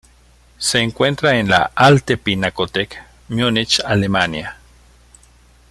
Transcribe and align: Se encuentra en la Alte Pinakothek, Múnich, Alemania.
Se 0.57 0.79
encuentra 0.79 1.37
en 1.39 1.47
la 1.47 1.71
Alte 1.75 2.17
Pinakothek, 2.17 3.03
Múnich, 3.27 3.81
Alemania. 3.85 4.57